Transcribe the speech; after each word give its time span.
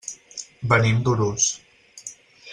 Venim 0.71 1.03
d'Urús. 1.09 1.47